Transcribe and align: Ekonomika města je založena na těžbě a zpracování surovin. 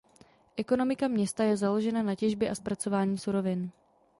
Ekonomika 0.57 1.07
města 1.07 1.43
je 1.43 1.57
založena 1.57 2.03
na 2.03 2.15
těžbě 2.15 2.49
a 2.49 2.55
zpracování 2.55 3.17
surovin. 3.17 3.71